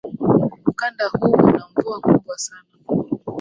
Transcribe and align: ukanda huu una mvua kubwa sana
ukanda 0.65 1.07
huu 1.19 1.31
una 1.31 1.67
mvua 1.75 2.01
kubwa 2.01 2.37
sana 2.37 2.67